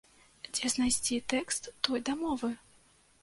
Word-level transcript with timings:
Дзе 0.55 0.71
знайсці 0.75 1.19
тэкст 1.35 1.69
той 1.87 2.03
дамовы? 2.09 2.51